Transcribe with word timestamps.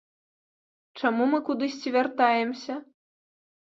Чаму 1.01 1.27
мы 1.33 1.41
кудысьці 1.49 1.95
вяртаемся? 1.97 2.73